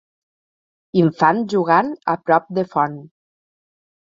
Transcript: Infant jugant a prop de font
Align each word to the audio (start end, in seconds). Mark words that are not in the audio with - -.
Infant 1.01 1.43
jugant 1.53 1.91
a 2.15 2.17
prop 2.31 2.51
de 2.61 2.67
font 2.73 2.99